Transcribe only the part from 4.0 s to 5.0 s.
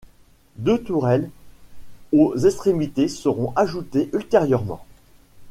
ultérieurement.